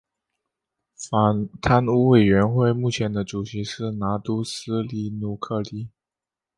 [0.95, 5.89] 反贪污委员会目前的主席是拿督斯里苏克里。